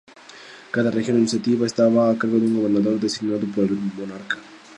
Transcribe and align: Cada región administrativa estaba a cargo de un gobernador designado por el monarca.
Cada 0.71 0.89
región 0.89 1.17
administrativa 1.17 1.67
estaba 1.67 2.09
a 2.09 2.17
cargo 2.17 2.39
de 2.39 2.47
un 2.47 2.57
gobernador 2.57 2.99
designado 2.99 3.45
por 3.53 3.65
el 3.65 3.75
monarca. 3.75 4.37